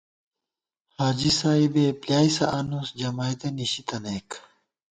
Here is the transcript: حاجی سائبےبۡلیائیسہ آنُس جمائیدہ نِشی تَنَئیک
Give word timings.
حاجی 0.95 1.31
سائبےبۡلیائیسہ 1.39 2.45
آنُس 2.59 2.87
جمائیدہ 2.99 3.47
نِشی 3.57 3.81
تَنَئیک 3.87 4.29